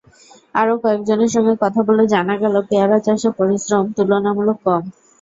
আরও 0.55 0.73
কয়েকজনের 0.83 1.33
সঙ্গে 1.35 1.53
কথা 1.63 1.81
বলে 1.87 2.03
জানা 2.13 2.35
গেল, 2.43 2.55
পেয়ারা 2.69 2.97
চাষে 3.05 3.29
পরিশ্রম 3.39 3.83
তুলনামূলক 3.95 4.57
কম। 4.65 4.83